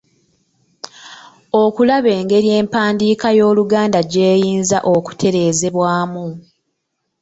[1.63, 6.27] Okulaba engeri empandiika y’oluganda gy’eyinza okutereezebwamu.